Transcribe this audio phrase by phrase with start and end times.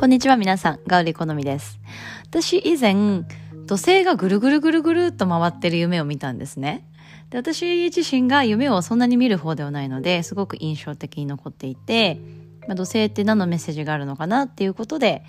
[0.00, 1.78] こんにちは皆さん、ガウリ好みです。
[2.24, 3.24] 私以前、
[3.66, 6.88] 土星がぐるぐるぐるぐるっと回ってる夢を見たんですね。
[7.28, 12.18] で私自身が夢をそんなに見る方ではないので、すごく印象的に残っていて、
[12.66, 15.22] まあ、土星って何のメッセージがあるのかなっていうことで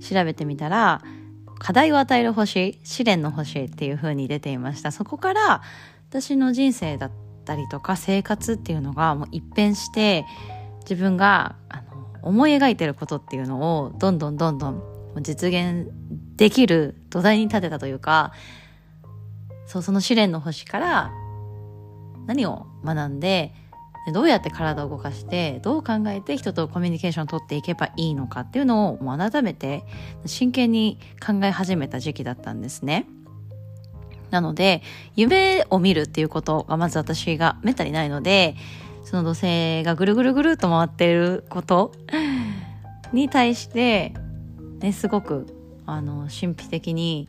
[0.00, 1.00] 調べてみたら、
[1.60, 4.90] 課題を与える星、試練の星っていう風に出ていました。
[4.90, 5.62] そこから
[6.10, 7.12] 私の人生だっ
[7.44, 10.24] たりとか生活っていうのがもう一変して、
[10.80, 11.54] 自分が
[12.22, 14.82] 思い描いてることっていうのをどんどんどんどん
[15.22, 15.88] 実現
[16.36, 18.32] できる土台に立てたというか、
[19.66, 21.10] そう、その試練の星から
[22.26, 23.54] 何を学んで、
[24.12, 29.84] どうやって体を動かして、どう考えて人とコミュニケーションを取っていけばいいのかっていうのをもう改めて
[30.24, 33.06] 真剣に考え始めた時期だったんですね。
[34.30, 34.82] なので、
[35.16, 38.56] 夢を見るっていうことがまず私がめったにないので、
[39.08, 41.92] その土星がぐるぐるぐるっと回ってること
[43.14, 44.12] に対して、
[44.80, 45.46] ね、すごく、
[45.86, 47.26] あの、神秘的に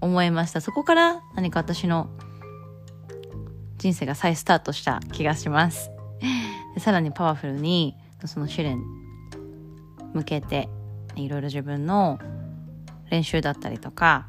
[0.00, 0.60] 思いました。
[0.60, 2.10] そこから何か私の
[3.78, 5.92] 人生が再スタートした気がします。
[6.74, 8.82] でさらにパワフルに、その試練
[10.14, 10.68] 向けて、
[11.14, 12.18] いろいろ自分の
[13.10, 14.26] 練習だったりとか、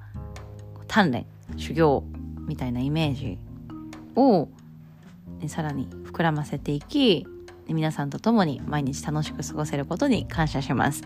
[0.87, 1.25] 鍛錬、
[1.57, 2.03] 修行
[2.47, 3.39] みたいなイメージ
[4.15, 4.49] を
[5.47, 7.27] さらに膨らませていき
[7.67, 11.03] 皆さんと共に毎日楽しく過ごせることに感謝します。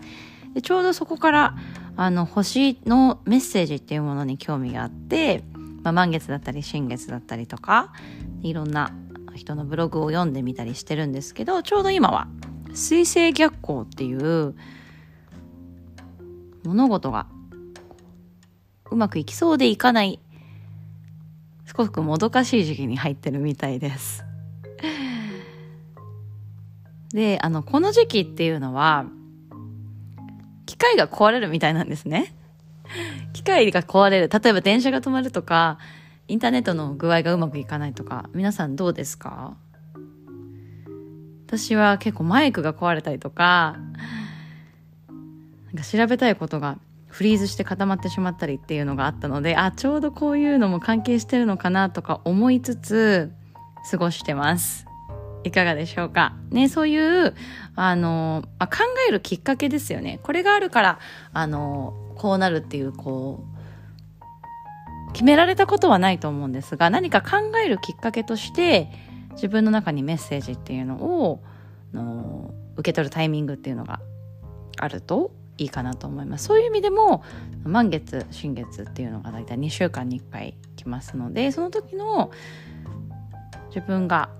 [0.54, 1.56] でちょうどそこから
[1.96, 5.44] あの星のメッセージっていうものに興味があって、
[5.82, 7.92] まあ、満月だったり新月だったりとか
[8.42, 8.90] いろんな
[9.36, 12.26] 人のブログを読んでみたりしてるんですけどちょうど今は
[12.74, 14.54] 水星逆行っていう
[16.64, 17.26] 物事が
[18.90, 20.18] うまくいきそうでいかない
[21.70, 24.24] すごくもどかしい時期に入ってるみたいです。
[27.14, 29.06] で、あの、この時期っていうのは、
[30.66, 32.34] 機械が壊れるみたいなんですね。
[33.32, 34.28] 機械が壊れる。
[34.28, 35.78] 例えば電車が止まるとか、
[36.26, 39.56] インターネットの具合がうまくいかないとか、皆さんどうですか？
[41.46, 43.76] 私は結構マイクが壊れたりとか、
[45.06, 46.78] なんか調べたいことが
[47.10, 53.32] フリーズして固まってしまったりっていうのがあったので、あ、ちょうどこういうのも関係してるのかなとか思いつつ、
[53.90, 54.86] 過ごしてます。
[55.42, 56.34] いかがでしょうか？
[56.50, 57.34] ね、そういう、
[57.74, 60.20] あの、まあ、考えるきっかけですよね。
[60.22, 60.98] これがあるから、
[61.32, 63.44] あの、こうなるっていう、こ
[65.08, 68.90] う、決められたことはないと思うんですが、何か考えるきっかけとして、
[69.32, 71.42] 自分の中にメッセージっていうのを、
[71.92, 74.00] の受け取るタイミングっていうのが
[74.78, 76.46] あるといいかなと思います。
[76.46, 77.22] そういう意味でも、
[77.64, 82.30] 満月、新月っていうのが大体2週間に1回来ますので、その時の
[83.68, 84.30] 自分が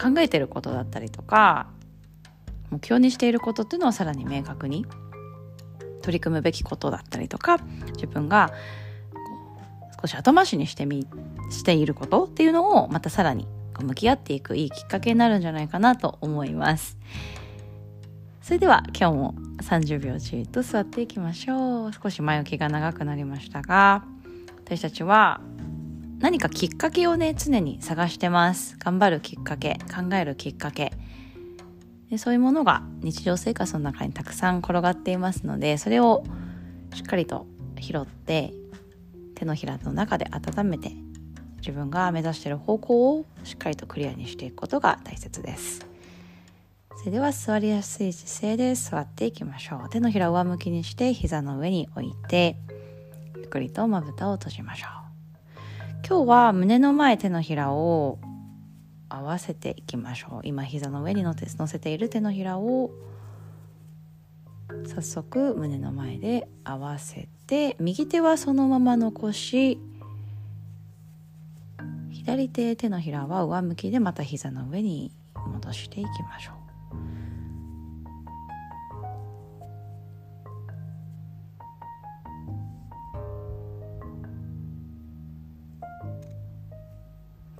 [0.00, 1.68] 考えてることだったりとか、
[2.70, 4.84] 目標にしていることっていうのはさらに明確に
[6.02, 7.56] 取り組むべきことだったりとか、
[7.94, 8.52] 自分が
[10.02, 11.06] 少し後回しにしてみ、
[11.50, 13.48] していることっていうのをまたさらに
[13.80, 16.98] 向き合っていくいいきっかけになるんじゃないかなと思います。
[18.48, 21.92] それでは今日も30秒じっと座っていきましょう。
[21.92, 24.06] 少し前置きが長くなりましたが、
[24.64, 25.42] 私たちは
[26.18, 28.78] 何かきっかけをね、常に探してます。
[28.78, 30.94] 頑張るきっかけ、考えるきっかけ。
[32.08, 36.24] でそういうものが日常生活の中にたくさん転がっていますので、それを
[36.94, 37.46] しっかりと
[37.78, 38.54] 拾って、
[39.34, 40.92] 手のひらの中で温めて、
[41.58, 45.87] 自分が目指している方向をしっかりとクリアにしていくことが大切です。
[47.08, 49.88] それでは座りやすい姿勢で座っていきましょう。
[49.88, 52.58] 手のひらを上向きにして膝の上に置いて、
[53.34, 54.90] ゆっくりとまぶたを閉じましょう。
[56.06, 58.18] 今日は胸の前手のひらを
[59.08, 60.46] 合わせていきましょう。
[60.46, 62.90] 今膝の上に乗せ乗せている手のひらを
[64.84, 69.78] 早速胸の前で合わせて、右手はそのまま残し、
[72.12, 76.57] 左手手のひらは上向きでまた膝の上に戻していきましょう。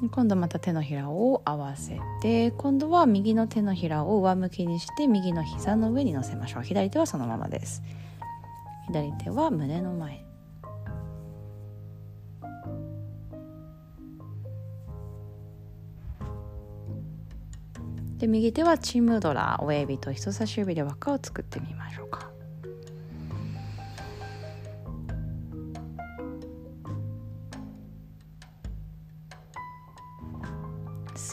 [0.01, 6.63] 今度また手のひらを合わせて今度は右の手のひらを上向きにして右の膝の上に乗せましょう。
[6.63, 7.83] 左手はそのままです。
[8.87, 10.25] 左手は胸の前。
[18.19, 22.28] で右手はチームドラ親指と人差し指で輪っかを作ってみましょうか。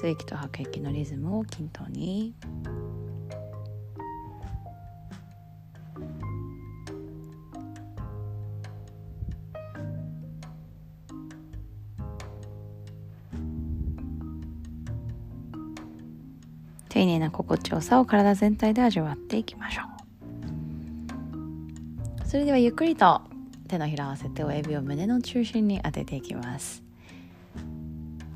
[0.06, 2.36] 吸液と吐く液のリズムを均等に。
[16.90, 19.86] 丁寧な心地よさを体全体で味わっていきましょう。
[22.25, 23.22] それではゆっくりと
[23.68, 26.84] 手のひらを合わせて親指を胸の中心に当てていきます。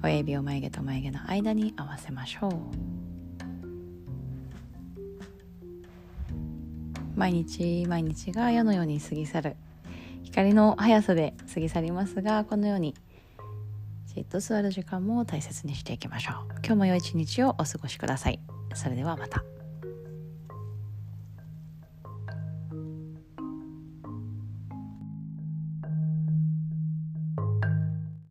[0.01, 2.51] 親指を眉毛と眉毛の間に合わせましょう。
[7.15, 9.55] 毎日毎日が世のように過ぎ去る。
[10.23, 12.93] 光の速さで過ぎ去りますがこのように
[14.05, 16.35] じっと座る時間も大切にしていきましょう。
[16.63, 18.39] 今日も良い一日をお過ごしください。
[18.73, 19.43] それではまた。